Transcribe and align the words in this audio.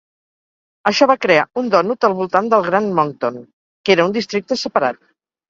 Això 0.91 1.07
va 1.11 1.15
crear 1.25 1.43
un 1.63 1.69
"dònut" 1.75 2.07
al 2.09 2.15
voltant 2.21 2.49
del 2.55 2.65
Gran 2.69 2.89
Moncton, 3.01 3.39
que 3.83 3.95
era 3.99 4.09
un 4.09 4.19
districte 4.19 4.61
separat. 4.65 5.01